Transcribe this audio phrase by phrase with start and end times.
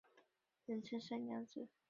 [0.65, 1.67] 人称三娘子。